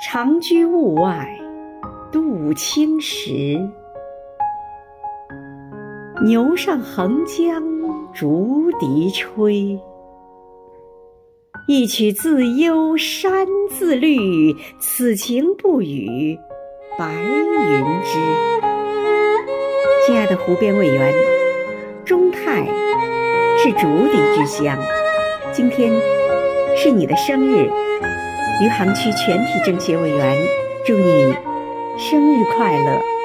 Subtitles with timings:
[0.00, 1.28] 长居物外，
[2.12, 3.58] 度青石。
[6.24, 7.60] 牛上横江
[8.14, 9.76] 竹笛吹，
[11.66, 14.54] 一曲自忧山自绿。
[14.78, 16.38] 此情不与
[16.96, 18.18] 白云知。
[20.06, 21.12] 亲爱的湖边委员，
[22.04, 22.64] 中泰
[23.58, 24.78] 是竹笛之乡，
[25.52, 25.92] 今天
[26.76, 27.68] 是你的生日。
[28.60, 30.36] 余杭区全体政协委员
[30.84, 31.32] 祝你
[31.96, 33.17] 生日快乐！